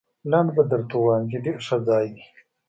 لنډ 0.31 0.49
به 0.55 0.63
درته 0.71 0.95
ووایم، 0.97 1.25
چې 1.31 1.37
ډېر 1.45 1.57
ښه 1.67 1.77
ځای 1.87 2.05
دی. 2.15 2.23